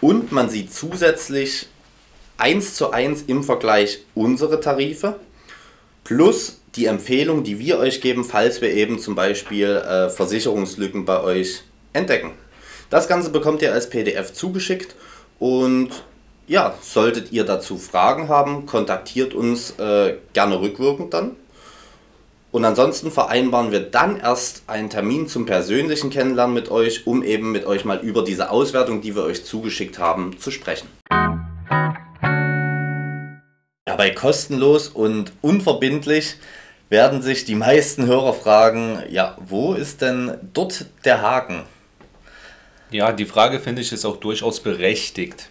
Und 0.01 0.31
man 0.31 0.49
sieht 0.49 0.73
zusätzlich 0.73 1.67
eins 2.43 2.75
zu 2.75 2.91
eins 2.91 3.23
im 3.27 3.41
Vergleich 3.41 3.99
unsere 4.15 4.59
Tarife 4.59 5.15
plus 6.03 6.59
die 6.75 6.87
Empfehlung, 6.87 7.45
die 7.45 7.57
wir 7.57 7.79
euch 7.79 8.01
geben, 8.01 8.25
falls 8.25 8.59
wir 8.59 8.73
eben 8.73 8.99
zum 8.99 9.15
Beispiel 9.15 9.67
äh, 9.77 10.09
Versicherungslücken 10.09 11.05
bei 11.05 11.23
euch 11.23 11.61
entdecken. 11.93 12.31
Das 12.89 13.07
Ganze 13.07 13.29
bekommt 13.29 13.61
ihr 13.61 13.71
als 13.71 13.89
PDF 13.89 14.33
zugeschickt 14.33 14.93
und 15.39 15.91
ja, 16.45 16.73
solltet 16.81 17.31
ihr 17.31 17.45
dazu 17.45 17.77
Fragen 17.77 18.27
haben, 18.27 18.65
kontaktiert 18.65 19.33
uns 19.33 19.79
äh, 19.79 20.15
gerne 20.33 20.59
rückwirkend 20.59 21.13
dann. 21.13 21.37
Und 22.51 22.65
ansonsten 22.65 23.09
vereinbaren 23.09 23.71
wir 23.71 23.79
dann 23.79 24.19
erst 24.19 24.63
einen 24.67 24.89
Termin 24.89 25.29
zum 25.29 25.45
persönlichen 25.45 26.09
Kennenlernen 26.09 26.53
mit 26.53 26.69
euch, 26.69 27.07
um 27.07 27.23
eben 27.23 27.53
mit 27.53 27.65
euch 27.65 27.85
mal 27.85 27.99
über 27.99 28.21
diese 28.21 28.51
Auswertung, 28.51 28.99
die 28.99 29.15
wir 29.15 29.23
euch 29.23 29.45
zugeschickt 29.45 29.97
haben, 29.97 30.37
zu 30.37 30.51
sprechen. 30.51 30.89
Ja, 33.93 33.97
bei 33.97 34.09
kostenlos 34.09 34.87
und 34.87 35.33
unverbindlich 35.43 36.37
werden 36.89 37.21
sich 37.21 37.45
die 37.45 37.53
meisten 37.53 38.07
Hörer 38.07 38.33
fragen, 38.33 39.03
ja, 39.11 39.37
wo 39.39 39.75
ist 39.75 40.01
denn 40.01 40.33
dort 40.51 40.87
der 41.05 41.21
Haken? 41.21 41.61
Ja, 42.89 43.11
die 43.11 43.25
Frage 43.25 43.59
finde 43.59 43.83
ich 43.83 43.91
ist 43.91 44.03
auch 44.03 44.17
durchaus 44.17 44.61
berechtigt. 44.61 45.47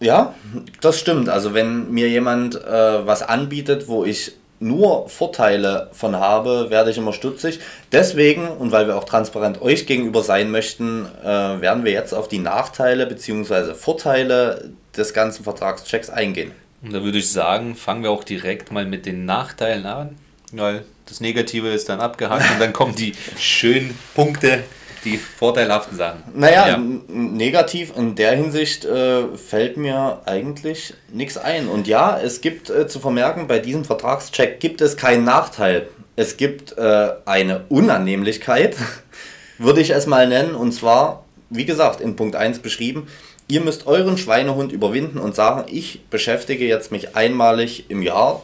Ja, 0.00 0.34
das 0.82 1.00
stimmt. 1.00 1.30
Also 1.30 1.54
wenn 1.54 1.90
mir 1.90 2.10
jemand 2.10 2.56
äh, 2.56 3.06
was 3.06 3.22
anbietet, 3.22 3.88
wo 3.88 4.04
ich 4.04 4.32
nur 4.60 5.08
Vorteile 5.08 5.88
von 5.92 6.14
habe, 6.16 6.68
werde 6.68 6.90
ich 6.90 6.98
immer 6.98 7.14
stutzig. 7.14 7.58
Deswegen, 7.90 8.48
und 8.48 8.70
weil 8.70 8.86
wir 8.86 8.98
auch 8.98 9.04
transparent 9.04 9.62
euch 9.62 9.86
gegenüber 9.86 10.22
sein 10.22 10.50
möchten, 10.50 11.06
äh, 11.24 11.26
werden 11.26 11.86
wir 11.86 11.92
jetzt 11.92 12.12
auf 12.12 12.28
die 12.28 12.38
Nachteile 12.38 13.06
bzw. 13.06 13.72
Vorteile 13.72 14.72
des 14.94 15.14
ganzen 15.14 15.44
Vertragschecks 15.44 16.10
eingehen. 16.10 16.52
Und 16.82 16.92
da 16.92 17.02
würde 17.02 17.18
ich 17.18 17.30
sagen, 17.30 17.76
fangen 17.76 18.02
wir 18.02 18.10
auch 18.10 18.24
direkt 18.24 18.72
mal 18.72 18.84
mit 18.84 19.06
den 19.06 19.24
Nachteilen 19.24 19.86
an, 19.86 20.16
weil 20.52 20.84
das 21.06 21.20
Negative 21.20 21.68
ist 21.68 21.88
dann 21.88 22.00
abgehakt 22.00 22.50
und 22.50 22.60
dann 22.60 22.72
kommen 22.72 22.94
die 22.94 23.12
schönen 23.38 23.96
Punkte, 24.14 24.64
die 25.04 25.16
vorteilhaften 25.16 25.96
Sachen. 25.96 26.22
Naja, 26.34 26.68
ja. 26.68 26.78
negativ 26.78 27.92
in 27.96 28.14
der 28.14 28.36
Hinsicht 28.36 28.84
äh, 28.84 29.36
fällt 29.36 29.76
mir 29.76 30.22
eigentlich 30.26 30.94
nichts 31.12 31.36
ein. 31.38 31.68
Und 31.68 31.86
ja, 31.88 32.18
es 32.18 32.40
gibt 32.40 32.70
äh, 32.70 32.86
zu 32.86 33.00
vermerken, 33.00 33.46
bei 33.46 33.58
diesem 33.58 33.84
Vertragscheck 33.84 34.60
gibt 34.60 34.80
es 34.80 34.96
keinen 34.96 35.24
Nachteil. 35.24 35.88
Es 36.14 36.36
gibt 36.36 36.76
äh, 36.78 37.10
eine 37.24 37.64
Unannehmlichkeit, 37.68 38.76
würde 39.58 39.80
ich 39.80 39.90
es 39.90 40.06
mal 40.06 40.28
nennen. 40.28 40.54
Und 40.54 40.72
zwar, 40.72 41.24
wie 41.50 41.64
gesagt, 41.64 42.00
in 42.00 42.16
Punkt 42.16 42.36
1 42.36 42.60
beschrieben, 42.60 43.08
ihr 43.48 43.60
müsst 43.60 43.86
euren 43.86 44.18
Schweinehund 44.18 44.72
überwinden 44.72 45.18
und 45.18 45.34
sagen, 45.34 45.64
ich 45.68 46.00
beschäftige 46.10 46.66
jetzt 46.66 46.92
mich 46.92 47.16
einmalig 47.16 47.90
im 47.90 48.02
Jahr 48.02 48.42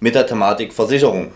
mit 0.00 0.14
der 0.14 0.26
Thematik 0.26 0.72
Versicherung. 0.72 1.32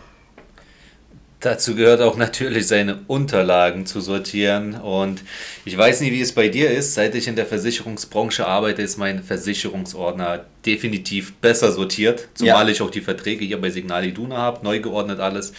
Dazu 1.44 1.74
gehört 1.74 2.00
auch 2.00 2.16
natürlich 2.16 2.66
seine 2.66 3.00
Unterlagen 3.06 3.84
zu 3.84 4.00
sortieren. 4.00 4.80
Und 4.80 5.20
ich 5.66 5.76
weiß 5.76 6.00
nicht, 6.00 6.12
wie 6.12 6.22
es 6.22 6.32
bei 6.32 6.48
dir 6.48 6.70
ist. 6.70 6.94
Seit 6.94 7.14
ich 7.14 7.28
in 7.28 7.36
der 7.36 7.44
Versicherungsbranche 7.44 8.46
arbeite, 8.46 8.80
ist 8.80 8.96
mein 8.96 9.22
Versicherungsordner 9.22 10.46
definitiv 10.64 11.34
besser 11.34 11.70
sortiert. 11.70 12.28
Zumal 12.32 12.66
ja. 12.66 12.72
ich 12.72 12.80
auch 12.80 12.90
die 12.90 13.02
Verträge 13.02 13.44
hier 13.44 13.60
bei 13.60 13.68
Signal 13.68 14.06
Iduna 14.06 14.38
habe, 14.38 14.64
neu 14.64 14.80
geordnet 14.80 15.20
alles. 15.20 15.52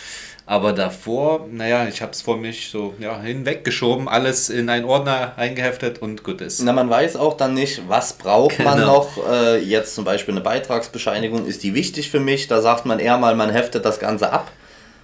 Aber 0.47 0.73
davor, 0.73 1.47
naja, 1.51 1.87
ich 1.87 2.01
habe 2.01 2.13
es 2.13 2.23
vor 2.23 2.37
mich 2.37 2.69
so 2.71 2.95
ja, 2.99 3.21
hinweggeschoben, 3.21 4.07
alles 4.07 4.49
in 4.49 4.69
einen 4.69 4.85
Ordner 4.85 5.33
eingeheftet 5.37 6.01
und 6.01 6.23
gut 6.23 6.41
ist. 6.41 6.63
Na, 6.63 6.73
man 6.73 6.89
weiß 6.89 7.15
auch 7.15 7.37
dann 7.37 7.53
nicht, 7.53 7.83
was 7.87 8.13
braucht 8.13 8.57
genau. 8.57 8.69
man 8.71 8.79
noch. 8.79 9.29
Äh, 9.29 9.59
jetzt 9.59 9.93
zum 9.93 10.03
Beispiel 10.03 10.33
eine 10.33 10.41
Beitragsbescheinigung, 10.41 11.45
ist 11.45 11.61
die 11.61 11.75
wichtig 11.75 12.09
für 12.09 12.19
mich? 12.19 12.47
Da 12.47 12.61
sagt 12.61 12.87
man 12.87 12.97
eher 12.97 13.19
mal, 13.19 13.35
man 13.35 13.51
heftet 13.51 13.85
das 13.85 13.99
Ganze 13.99 14.33
ab 14.33 14.51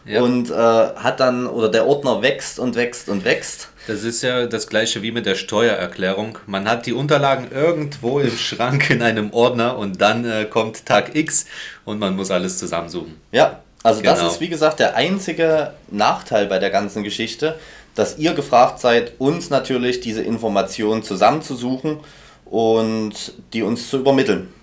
ja. 0.05 0.21
und 0.21 0.49
äh, 0.49 0.53
hat 0.53 1.19
dann, 1.19 1.47
oder 1.47 1.69
der 1.69 1.87
Ordner 1.87 2.21
wächst 2.21 2.59
und 2.59 2.75
wächst 2.75 3.09
und 3.09 3.25
wächst. 3.25 3.69
Das 3.87 4.03
ist 4.03 4.21
ja 4.21 4.45
das 4.45 4.67
gleiche 4.67 5.01
wie 5.01 5.11
mit 5.11 5.25
der 5.25 5.35
Steuererklärung. 5.35 6.37
Man 6.45 6.69
hat 6.69 6.85
die 6.85 6.93
Unterlagen 6.93 7.47
irgendwo 7.51 8.19
im 8.19 8.35
Schrank 8.37 8.89
in 8.89 9.01
einem 9.01 9.33
Ordner 9.33 9.77
und 9.77 10.01
dann 10.01 10.25
äh, 10.25 10.45
kommt 10.45 10.85
Tag 10.85 11.15
X 11.15 11.45
und 11.85 11.99
man 11.99 12.15
muss 12.15 12.31
alles 12.31 12.57
zusammensuchen. 12.59 13.15
Ja, 13.31 13.61
also 13.83 14.01
genau. 14.01 14.15
das 14.15 14.33
ist 14.33 14.41
wie 14.41 14.49
gesagt 14.49 14.79
der 14.79 14.95
einzige 14.95 15.73
Nachteil 15.89 16.45
bei 16.45 16.59
der 16.59 16.69
ganzen 16.69 17.03
Geschichte, 17.03 17.57
dass 17.95 18.17
ihr 18.17 18.33
gefragt 18.33 18.79
seid, 18.79 19.13
uns 19.17 19.49
natürlich 19.49 19.99
diese 19.99 20.21
Informationen 20.21 21.03
zusammenzusuchen 21.03 21.99
und 22.45 23.33
die 23.53 23.63
uns 23.63 23.89
zu 23.89 23.97
übermitteln 23.97 24.53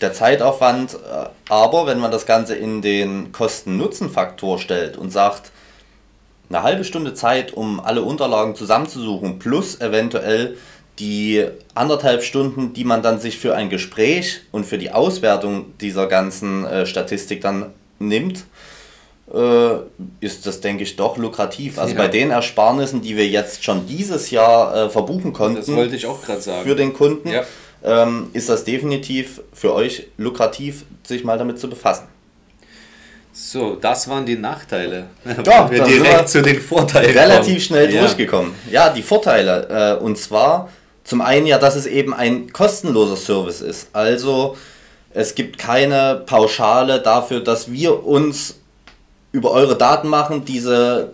der 0.00 0.12
Zeitaufwand, 0.12 0.94
äh, 0.94 1.28
aber 1.48 1.86
wenn 1.86 1.98
man 1.98 2.10
das 2.10 2.26
Ganze 2.26 2.54
in 2.54 2.82
den 2.82 3.32
Kosten-Nutzen-Faktor 3.32 4.58
stellt 4.58 4.96
und 4.96 5.10
sagt, 5.10 5.50
eine 6.48 6.62
halbe 6.62 6.84
Stunde 6.84 7.14
Zeit, 7.14 7.52
um 7.52 7.80
alle 7.80 8.02
Unterlagen 8.02 8.54
zusammenzusuchen, 8.54 9.38
plus 9.38 9.80
eventuell 9.80 10.56
die 10.98 11.44
anderthalb 11.74 12.22
Stunden, 12.22 12.72
die 12.72 12.84
man 12.84 13.02
dann 13.02 13.18
sich 13.18 13.38
für 13.38 13.56
ein 13.56 13.70
Gespräch 13.70 14.42
und 14.52 14.64
für 14.64 14.78
die 14.78 14.92
Auswertung 14.92 15.76
dieser 15.80 16.06
ganzen 16.06 16.64
äh, 16.64 16.86
Statistik 16.86 17.40
dann 17.40 17.72
nimmt, 17.98 18.44
äh, 19.32 19.76
ist 20.20 20.46
das, 20.46 20.60
denke 20.60 20.84
ich, 20.84 20.94
doch 20.94 21.16
lukrativ. 21.16 21.78
Also 21.78 21.94
ja. 21.94 21.98
bei 22.00 22.08
den 22.08 22.30
Ersparnissen, 22.30 23.00
die 23.00 23.16
wir 23.16 23.26
jetzt 23.26 23.64
schon 23.64 23.86
dieses 23.86 24.30
Jahr 24.30 24.76
äh, 24.76 24.90
verbuchen 24.90 25.32
konnten, 25.32 25.56
das 25.56 25.72
wollte 25.72 25.96
ich 25.96 26.06
auch 26.06 26.22
gerade 26.22 26.42
sagen. 26.42 26.68
für 26.68 26.76
den 26.76 26.92
Kunden, 26.92 27.28
ja 27.28 27.44
ähm, 27.84 28.30
ist 28.32 28.48
das 28.48 28.64
definitiv 28.64 29.42
für 29.52 29.74
euch 29.74 30.08
lukrativ, 30.16 30.84
sich 31.06 31.22
mal 31.22 31.38
damit 31.38 31.58
zu 31.58 31.68
befassen. 31.68 32.08
So, 33.32 33.74
das 33.74 34.08
waren 34.08 34.24
die 34.24 34.36
Nachteile. 34.36 35.08
Ja, 35.44 35.70
wir 35.70 35.82
direkt 35.82 36.28
zu 36.28 36.40
den 36.40 36.60
Vorteilen. 36.60 37.16
Relativ 37.16 37.46
kommen. 37.46 37.60
schnell 37.60 37.92
ja. 37.92 38.00
durchgekommen. 38.00 38.54
Ja, 38.70 38.90
die 38.90 39.02
Vorteile. 39.02 39.98
Äh, 39.98 40.02
und 40.02 40.16
zwar 40.16 40.70
zum 41.02 41.20
einen 41.20 41.46
ja, 41.46 41.58
dass 41.58 41.74
es 41.74 41.86
eben 41.86 42.14
ein 42.14 42.52
kostenloser 42.52 43.16
Service 43.16 43.60
ist. 43.60 43.88
Also 43.92 44.56
es 45.10 45.34
gibt 45.34 45.58
keine 45.58 46.22
Pauschale 46.26 47.00
dafür, 47.00 47.40
dass 47.40 47.70
wir 47.70 48.04
uns 48.06 48.56
über 49.32 49.50
eure 49.50 49.76
Daten 49.76 50.08
machen, 50.08 50.44
diese 50.44 51.10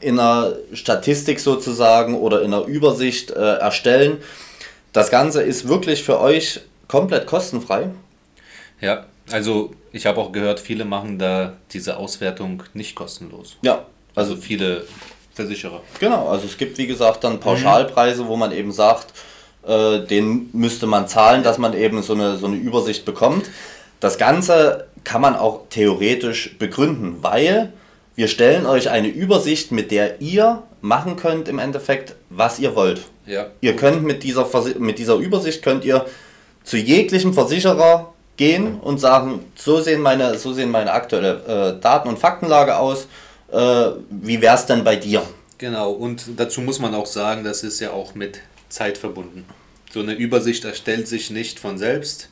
in 0.00 0.18
einer 0.18 0.52
Statistik 0.72 1.40
sozusagen 1.40 2.16
oder 2.16 2.42
in 2.42 2.54
einer 2.54 2.66
Übersicht 2.66 3.30
äh, 3.30 3.56
erstellen 3.56 4.18
das 4.94 5.10
Ganze 5.10 5.42
ist 5.42 5.68
wirklich 5.68 6.02
für 6.02 6.18
euch 6.20 6.60
komplett 6.88 7.26
kostenfrei. 7.26 7.90
Ja, 8.80 9.04
also 9.30 9.72
ich 9.92 10.06
habe 10.06 10.20
auch 10.20 10.32
gehört, 10.32 10.60
viele 10.60 10.84
machen 10.84 11.18
da 11.18 11.54
diese 11.72 11.98
Auswertung 11.98 12.62
nicht 12.72 12.94
kostenlos. 12.94 13.56
Ja. 13.62 13.84
Also 14.14 14.36
viele 14.36 14.86
Versicherer. 15.34 15.82
Genau, 15.98 16.28
also 16.28 16.46
es 16.46 16.56
gibt 16.56 16.78
wie 16.78 16.86
gesagt 16.86 17.24
dann 17.24 17.40
Pauschalpreise, 17.40 18.28
wo 18.28 18.36
man 18.36 18.52
eben 18.52 18.70
sagt, 18.70 19.12
äh, 19.66 19.98
den 20.00 20.48
müsste 20.52 20.86
man 20.86 21.08
zahlen, 21.08 21.42
dass 21.42 21.58
man 21.58 21.74
eben 21.74 22.02
so 22.02 22.14
eine, 22.14 22.36
so 22.36 22.46
eine 22.46 22.56
Übersicht 22.56 23.04
bekommt. 23.04 23.50
Das 23.98 24.16
Ganze 24.16 24.86
kann 25.02 25.20
man 25.20 25.34
auch 25.34 25.62
theoretisch 25.70 26.56
begründen, 26.58 27.16
weil 27.22 27.72
wir 28.14 28.28
stellen 28.28 28.64
euch 28.64 28.90
eine 28.90 29.08
Übersicht, 29.08 29.72
mit 29.72 29.90
der 29.90 30.20
ihr 30.20 30.62
machen 30.84 31.16
könnt 31.16 31.48
im 31.48 31.58
Endeffekt, 31.58 32.14
was 32.28 32.58
ihr 32.58 32.76
wollt. 32.76 33.00
Ja. 33.24 33.46
Ihr 33.62 33.74
könnt 33.74 34.02
mit 34.02 34.22
dieser, 34.22 34.46
mit 34.78 34.98
dieser 34.98 35.16
Übersicht 35.16 35.62
könnt 35.62 35.82
ihr 35.82 36.04
zu 36.62 36.76
jeglichem 36.76 37.32
Versicherer 37.32 38.12
gehen 38.36 38.78
und 38.80 38.98
sagen, 38.98 39.46
so 39.54 39.80
sehen 39.80 40.02
meine, 40.02 40.38
so 40.38 40.52
sehen 40.52 40.70
meine 40.70 40.92
aktuelle 40.92 41.76
äh, 41.78 41.80
Daten- 41.80 42.08
und 42.08 42.18
Faktenlage 42.18 42.76
aus. 42.76 43.06
Äh, 43.50 43.92
wie 44.10 44.42
wäre 44.42 44.56
es 44.56 44.66
denn 44.66 44.84
bei 44.84 44.96
dir? 44.96 45.22
Genau, 45.56 45.90
und 45.90 46.24
dazu 46.36 46.60
muss 46.60 46.80
man 46.80 46.94
auch 46.94 47.06
sagen, 47.06 47.44
das 47.44 47.62
ist 47.62 47.80
ja 47.80 47.92
auch 47.92 48.14
mit 48.14 48.40
Zeit 48.68 48.98
verbunden. 48.98 49.46
So 49.90 50.00
eine 50.00 50.12
Übersicht 50.12 50.66
erstellt 50.66 51.08
sich 51.08 51.30
nicht 51.30 51.58
von 51.58 51.78
selbst. 51.78 52.28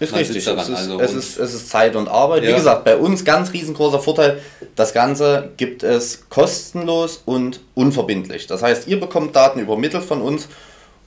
Ist 0.00 0.12
Man 0.12 0.20
richtig. 0.20 0.44
Daran, 0.44 0.60
es, 0.60 0.68
ist, 0.68 0.76
also 0.76 1.00
es, 1.00 1.14
ist, 1.14 1.38
es 1.38 1.54
ist 1.54 1.70
Zeit 1.70 1.94
und 1.94 2.08
Arbeit. 2.08 2.42
Ja. 2.42 2.50
Wie 2.50 2.54
gesagt, 2.54 2.84
bei 2.84 2.96
uns 2.96 3.24
ganz 3.24 3.52
riesengroßer 3.52 4.00
Vorteil, 4.00 4.40
das 4.74 4.92
Ganze 4.92 5.50
gibt 5.56 5.82
es 5.82 6.28
kostenlos 6.28 7.22
und 7.24 7.60
unverbindlich. 7.74 8.46
Das 8.46 8.62
heißt, 8.62 8.88
ihr 8.88 8.98
bekommt 8.98 9.36
Daten 9.36 9.60
übermittelt 9.60 10.04
von 10.04 10.20
uns 10.20 10.48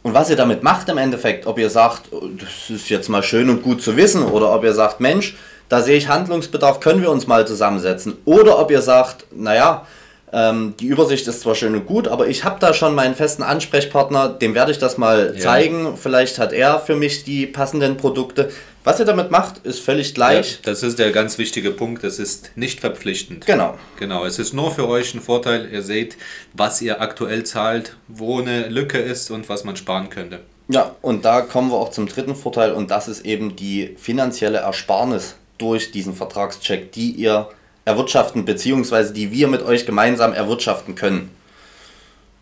und 0.03 0.13
was 0.13 0.29
ihr 0.29 0.38
damit 0.38 0.63
macht 0.63 0.88
im 0.88 0.98
Endeffekt, 0.98 1.48
ob 1.48 1.60
ihr 1.60 1.70
sagt, 1.70 2.13
oh, 2.13 2.27
das 2.39 2.70
ist 2.70 2.89
jetzt 2.89 3.10
mal 3.10 3.24
schön 3.24 3.50
und 3.50 3.62
gut 3.62 3.82
zu 3.82 3.98
wissen 3.98 4.24
oder 4.24 4.53
ob 4.53 4.63
ihr 4.63 4.74
sagt, 4.74 5.01
Mensch, 5.01 5.36
da 5.67 5.82
sehe 5.82 5.98
ich 5.98 6.08
Handlungsbedarf, 6.08 6.79
können 6.79 7.01
wir 7.01 7.12
uns 7.12 7.27
mal 7.27 7.46
zusammensetzen. 7.46 8.15
Oder 8.24 8.58
ob 8.58 8.72
ihr 8.72 8.82
sagt, 8.82 9.25
naja, 9.36 9.86
ähm, 10.34 10.74
die 10.79 10.88
Übersicht 10.88 11.27
ist 11.27 11.41
zwar 11.41 11.55
schön 11.55 11.74
und 11.74 11.86
gut, 11.86 12.07
aber 12.07 12.27
ich 12.27 12.43
habe 12.43 12.60
da 12.60 12.74
schon 12.74 12.93
meinen 12.96 13.15
festen 13.15 13.43
Ansprechpartner, 13.43 14.29
dem 14.29 14.55
werde 14.55 14.72
ich 14.72 14.77
das 14.77 14.98
mal 14.98 15.34
ja. 15.36 15.41
zeigen. 15.41 15.96
Vielleicht 15.96 16.38
hat 16.38 16.51
er 16.51 16.79
für 16.79 16.96
mich 16.96 17.24
die 17.24 17.46
passenden 17.46 17.96
Produkte. 17.96 18.50
Was 18.84 19.00
ihr 19.00 19.05
damit 19.05 19.31
macht, 19.31 19.65
ist 19.65 19.79
völlig 19.79 20.13
gleich. 20.13 20.53
Ja, 20.53 20.57
das 20.63 20.84
ist 20.84 21.00
der 21.00 21.12
ganz 21.12 21.38
wichtige 21.38 21.72
Punkt. 21.72 22.03
Das 22.03 22.19
ist 22.19 22.51
nicht 22.55 22.79
verpflichtend. 22.79 23.46
Genau. 23.46 23.77
Genau. 24.00 24.25
Es 24.25 24.39
ist 24.39 24.53
nur 24.53 24.72
für 24.72 24.88
euch 24.88 25.13
ein 25.13 25.22
Vorteil. 25.22 25.69
Ihr 25.72 25.81
seht, 25.81 26.17
was 26.53 26.81
ihr 26.81 27.01
aktuell 27.01 27.43
zahlt, 27.43 27.96
wo 28.07 28.39
eine 28.39 28.67
Lücke 28.67 28.98
ist 28.98 29.31
und 29.31 29.50
was 29.50 29.63
man 29.63 29.75
sparen 29.75 30.10
könnte. 30.10 30.39
Ja, 30.69 30.96
und 31.01 31.24
da 31.24 31.41
kommen 31.41 31.72
wir 31.72 31.77
auch 31.77 31.91
zum 31.91 32.07
dritten 32.07 32.36
Vorteil 32.36 32.74
und 32.74 32.91
das 32.91 33.07
ist 33.07 33.25
eben 33.25 33.55
die 33.55 33.96
finanzielle 33.98 34.57
Ersparnis 34.60 35.36
durch 35.57 35.91
diesen 35.91 36.13
Vertragscheck, 36.13 36.91
die 36.91 37.12
ihr 37.12 37.50
erwirtschaften, 37.88 38.44
beziehungsweise 38.44 39.13
die 39.13 39.32
wir 39.32 39.48
mit 39.48 39.62
euch 39.62 39.86
gemeinsam 39.86 40.34
erwirtschaften 40.34 40.96
können. 40.96 41.32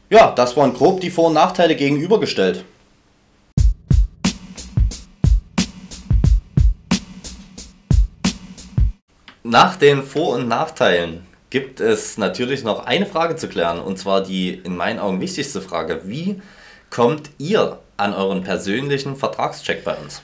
Ja, 0.10 0.32
das 0.32 0.58
waren 0.58 0.74
grob 0.74 1.02
die 1.02 1.12
Vor- 1.12 1.28
und 1.28 1.34
Nachteile 1.36 1.76
gegenübergestellt. 1.76 2.66
Nach 9.44 9.76
den 9.76 10.02
Vor- 10.02 10.36
und 10.36 10.48
Nachteilen 10.48 11.28
gibt 11.52 11.80
es 11.80 12.18
natürlich 12.18 12.64
noch 12.64 12.88
eine 12.88 13.06
Frage 13.06 13.36
zu 13.36 13.48
klären, 13.48 13.80
und 13.80 14.00
zwar 14.00 14.24
die 14.24 14.50
in 14.50 14.76
meinen 14.76 14.98
Augen 14.98 15.22
wichtigste 15.22 15.62
Frage. 15.62 16.02
Wie 16.06 16.42
kommt 16.90 17.30
ihr 17.38 17.78
an 17.98 18.16
euren 18.16 18.44
persönlichen 18.44 19.16
Vertragscheck 19.16 19.84
bei 19.84 19.94
uns? 19.94 20.24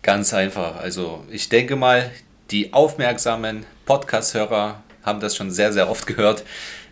Ganz 0.00 0.32
einfach. 0.32 0.76
Also 0.76 1.24
ich 1.30 1.50
denke 1.50 1.76
mal, 1.76 2.10
die 2.50 2.72
aufmerksamen 2.72 3.64
Podcast-Hörer 3.86 4.82
haben 5.02 5.20
das 5.20 5.36
schon 5.36 5.50
sehr, 5.50 5.72
sehr 5.72 5.88
oft 5.88 6.06
gehört. 6.06 6.44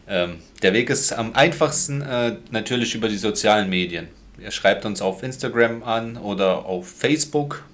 Ähm, 0.09 0.38
der 0.62 0.73
Weg 0.73 0.91
ist 0.91 1.12
am 1.12 1.35
einfachsten 1.35 2.03
äh, 2.03 2.37
natürlich 2.50 2.95
über 2.95 3.09
die 3.09 3.19
sozialen 3.19 3.69
Medien. 3.69 4.09
Ihr 4.41 4.50
schreibt 4.50 4.85
uns 4.85 5.03
auf 5.03 5.23
Instagram 5.23 5.83
an 5.83 6.17
oder 6.17 6.65
auf 6.65 6.88
Facebook 6.88 7.65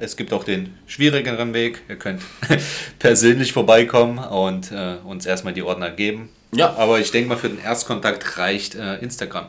es 0.00 0.16
gibt 0.16 0.32
auch 0.32 0.44
den 0.44 0.74
schwierigeren 0.86 1.52
Weg. 1.52 1.82
Ihr 1.88 1.96
könnt 1.96 2.22
persönlich 2.98 3.52
vorbeikommen 3.52 4.18
und 4.18 4.72
äh, 4.72 4.96
uns 5.04 5.26
erstmal 5.26 5.52
die 5.52 5.62
Ordner 5.62 5.90
geben. 5.90 6.30
Ja. 6.52 6.74
Aber 6.76 6.98
ich 6.98 7.10
denke 7.10 7.28
mal, 7.28 7.36
für 7.36 7.50
den 7.50 7.62
Erstkontakt 7.62 8.38
reicht 8.38 8.74
äh, 8.74 8.96
Instagram. 8.96 9.46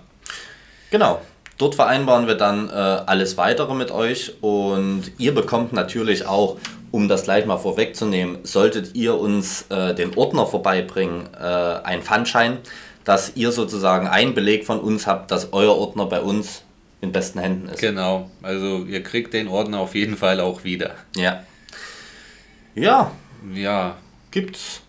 Genau. 0.92 1.22
Dort 1.58 1.76
vereinbaren 1.76 2.28
wir 2.28 2.36
dann 2.36 2.70
äh, 2.70 2.74
alles 2.74 3.38
weitere 3.38 3.74
mit 3.76 3.92
euch 3.92 4.34
und 4.42 5.04
ihr 5.18 5.34
bekommt 5.34 5.74
natürlich 5.74 6.26
auch, 6.26 6.58
um 6.92 7.08
das 7.08 7.24
gleich 7.24 7.46
mal 7.46 7.58
vorwegzunehmen, 7.58 8.40
solltet 8.44 8.96
ihr 8.96 9.18
uns 9.18 9.66
äh, 9.70 9.96
den 9.96 10.16
Ordner 10.16 10.46
vorbeibringen, 10.46 11.30
äh, 11.34 11.46
ein 11.46 12.02
Pfandschein, 12.02 12.58
dass 13.04 13.36
ihr 13.36 13.52
sozusagen 13.52 14.08
einen 14.08 14.34
Beleg 14.34 14.66
von 14.66 14.80
uns 14.80 15.08
habt, 15.08 15.32
dass 15.32 15.54
euer 15.54 15.76
Ordner 15.76 16.06
bei 16.06 16.22
uns 16.22 16.64
in 17.00 17.12
besten 17.12 17.40
Händen 17.40 17.70
ist. 17.70 17.80
Genau, 17.80 18.30
also 18.44 18.86
ihr 18.86 19.02
kriegt 19.02 19.34
den 19.34 19.48
Ordner 19.48 19.80
auf 19.80 19.96
jeden 19.96 20.18
Fall 20.18 20.40
auch 20.40 20.64
wieder. 20.64 20.96
Ja. 21.16 21.44
Ja. 22.76 23.12
Ja. 23.54 23.98
Gibt's 24.30 24.82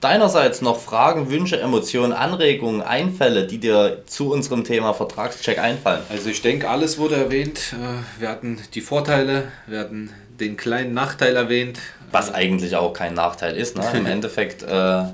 deinerseits 0.00 0.62
noch 0.62 0.80
Fragen, 0.80 1.30
Wünsche, 1.30 1.60
Emotionen, 1.60 2.12
Anregungen, 2.12 2.82
Einfälle, 2.82 3.46
die 3.46 3.58
dir 3.58 4.02
zu 4.06 4.32
unserem 4.32 4.64
Thema 4.64 4.94
Vertragscheck 4.94 5.58
einfallen? 5.58 6.02
Also 6.08 6.30
ich 6.30 6.42
denke, 6.42 6.68
alles 6.68 6.98
wurde 6.98 7.16
erwähnt. 7.16 7.74
Äh, 7.74 8.20
wir 8.20 8.28
hatten 8.28 8.58
die 8.74 8.80
Vorteile, 8.80 9.52
wir 9.66 9.78
hatten 9.78 10.10
den 10.40 10.56
kleinen 10.56 10.94
Nachteil 10.94 11.36
erwähnt. 11.36 11.78
Was 12.12 12.34
eigentlich 12.34 12.74
auch 12.74 12.92
kein 12.92 13.14
Nachteil 13.14 13.56
ist. 13.56 13.76
Ne? 13.76 13.84
Im 13.94 14.06
Endeffekt 14.06 14.62
äh, 14.64 15.04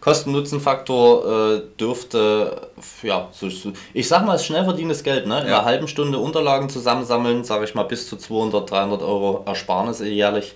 Kosten-Nutzen-Faktor 0.00 1.54
äh, 1.54 1.62
dürfte, 1.78 2.68
ja, 3.02 3.28
so, 3.32 3.48
ich 3.92 4.08
sag 4.08 4.24
mal, 4.24 4.34
es 4.34 4.40
ist 4.40 4.46
schnell 4.46 4.64
verdientes 4.64 5.04
Geld. 5.04 5.26
Ne? 5.26 5.42
In 5.42 5.48
ja. 5.48 5.58
einer 5.58 5.64
halben 5.64 5.88
Stunde 5.88 6.18
Unterlagen 6.18 6.70
zusammensammeln, 6.70 7.44
sage 7.44 7.64
ich 7.64 7.74
mal, 7.74 7.82
bis 7.84 8.08
zu 8.08 8.16
200, 8.16 8.70
300 8.70 9.02
Euro 9.02 9.44
Ersparnisse 9.46 10.08
jährlich. 10.08 10.54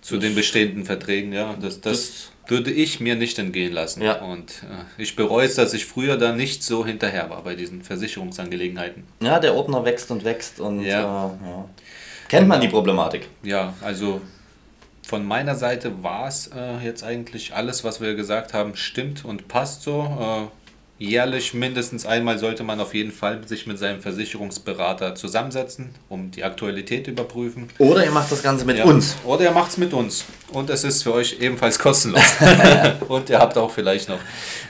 Zu 0.00 0.16
das, 0.16 0.24
den 0.24 0.34
bestehenden 0.34 0.84
Verträgen, 0.84 1.32
ja. 1.32 1.54
Das, 1.60 1.80
das, 1.80 1.92
das, 1.98 2.32
würde 2.48 2.72
ich 2.72 2.98
mir 2.98 3.14
nicht 3.14 3.38
entgehen 3.38 3.72
lassen. 3.72 4.02
Ja. 4.02 4.20
Und 4.20 4.64
äh, 4.64 5.00
ich 5.00 5.14
bereue 5.14 5.46
es, 5.46 5.54
dass 5.54 5.74
ich 5.74 5.86
früher 5.86 6.16
da 6.16 6.32
nicht 6.32 6.64
so 6.64 6.84
hinterher 6.84 7.30
war 7.30 7.44
bei 7.44 7.54
diesen 7.54 7.82
Versicherungsangelegenheiten. 7.82 9.04
Ja, 9.22 9.38
der 9.38 9.54
Ordner 9.54 9.84
wächst 9.84 10.10
und 10.10 10.24
wächst 10.24 10.58
und 10.58 10.82
ja. 10.82 11.00
Äh, 11.00 11.46
ja. 11.46 11.68
Kennt 12.32 12.48
man 12.48 12.62
die 12.62 12.68
Problematik. 12.68 13.28
Ja, 13.42 13.74
also 13.82 14.22
von 15.06 15.22
meiner 15.22 15.54
Seite 15.54 16.02
war 16.02 16.26
es 16.28 16.46
äh, 16.46 16.78
jetzt 16.82 17.04
eigentlich 17.04 17.54
alles, 17.54 17.84
was 17.84 18.00
wir 18.00 18.14
gesagt 18.14 18.54
haben, 18.54 18.74
stimmt 18.74 19.26
und 19.26 19.48
passt 19.48 19.82
so. 19.82 20.48
Äh, 20.98 21.04
jährlich 21.04 21.52
mindestens 21.52 22.06
einmal 22.06 22.38
sollte 22.38 22.62
man 22.62 22.80
auf 22.80 22.94
jeden 22.94 23.12
Fall 23.12 23.46
sich 23.46 23.66
mit 23.66 23.78
seinem 23.78 24.00
Versicherungsberater 24.00 25.14
zusammensetzen, 25.14 25.90
um 26.08 26.30
die 26.30 26.42
Aktualität 26.42 27.06
überprüfen. 27.06 27.68
Oder 27.76 28.02
ihr 28.02 28.12
macht 28.12 28.32
das 28.32 28.42
Ganze 28.42 28.64
mit 28.64 28.78
ja. 28.78 28.84
uns. 28.84 29.16
Oder 29.26 29.44
ihr 29.44 29.50
macht 29.50 29.72
es 29.72 29.76
mit 29.76 29.92
uns. 29.92 30.24
Und 30.52 30.70
es 30.70 30.84
ist 30.84 31.02
für 31.02 31.12
euch 31.12 31.38
ebenfalls 31.38 31.78
kostenlos. 31.78 32.36
und 33.08 33.28
ihr 33.28 33.40
habt 33.40 33.58
auch 33.58 33.70
vielleicht 33.70 34.08
noch 34.08 34.20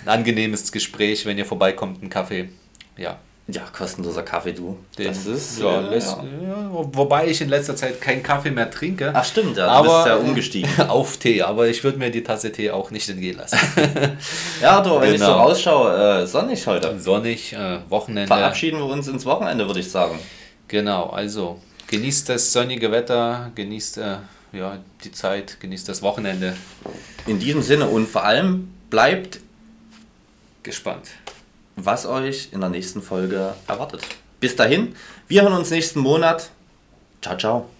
ein 0.04 0.08
angenehmes 0.08 0.72
Gespräch, 0.72 1.26
wenn 1.26 1.38
ihr 1.38 1.46
vorbeikommt, 1.46 2.00
einen 2.00 2.10
Kaffee. 2.10 2.48
Ja, 2.96 3.20
ja, 3.48 3.62
kostenloser 3.76 4.22
Kaffee, 4.22 4.52
du. 4.52 4.78
Den, 4.96 5.08
das 5.08 5.26
ist. 5.26 5.58
Ja, 5.58 5.80
ja, 5.80 5.90
ja. 5.90 6.68
wobei 6.70 7.26
ich 7.26 7.40
in 7.40 7.48
letzter 7.48 7.74
Zeit 7.74 8.00
keinen 8.00 8.22
Kaffee 8.22 8.52
mehr 8.52 8.70
trinke. 8.70 9.10
Ach, 9.12 9.24
stimmt, 9.24 9.56
ja. 9.56 9.66
Du 9.66 9.70
aber, 9.70 9.96
bist 9.96 10.06
ja 10.06 10.16
umgestiegen. 10.16 10.80
auf 10.88 11.16
Tee, 11.16 11.42
aber 11.42 11.66
ich 11.66 11.82
würde 11.82 11.98
mir 11.98 12.10
die 12.10 12.22
Tasse 12.22 12.52
Tee 12.52 12.70
auch 12.70 12.92
nicht 12.92 13.08
entgehen 13.08 13.36
lassen. 13.36 13.58
ja, 14.62 14.80
du, 14.80 15.00
wenn 15.00 15.12
genau. 15.12 15.14
ich 15.14 15.20
so 15.20 15.26
genau. 15.26 15.38
rausschaue, 15.38 16.22
äh, 16.22 16.26
sonnig 16.26 16.66
heute. 16.68 16.98
Sonnig, 17.00 17.52
äh, 17.52 17.78
Wochenende. 17.88 18.28
Verabschieden 18.28 18.78
wir 18.78 18.86
uns 18.86 19.08
ins 19.08 19.26
Wochenende, 19.26 19.66
würde 19.66 19.80
ich 19.80 19.90
sagen. 19.90 20.18
Genau, 20.68 21.10
also 21.10 21.60
genießt 21.88 22.28
das 22.28 22.52
sonnige 22.52 22.92
Wetter, 22.92 23.50
genießt 23.56 23.98
äh, 23.98 24.16
ja, 24.52 24.78
die 25.02 25.10
Zeit, 25.10 25.58
genießt 25.58 25.88
das 25.88 26.00
Wochenende. 26.00 26.54
In 27.26 27.40
diesem 27.40 27.62
Sinne 27.62 27.88
und 27.88 28.08
vor 28.08 28.22
allem 28.22 28.72
bleibt 28.88 29.40
gespannt 30.62 31.08
was 31.76 32.06
euch 32.06 32.48
in 32.52 32.60
der 32.60 32.68
nächsten 32.68 33.02
Folge 33.02 33.54
erwartet. 33.66 34.02
Bis 34.40 34.56
dahin, 34.56 34.94
wir 35.28 35.42
hören 35.42 35.54
uns 35.54 35.70
nächsten 35.70 36.00
Monat. 36.00 36.50
Ciao, 37.20 37.36
ciao. 37.36 37.70